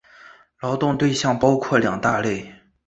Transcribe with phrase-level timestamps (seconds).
[0.61, 2.55] 劳动对象包括两大类。